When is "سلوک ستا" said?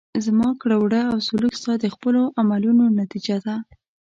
1.27-1.73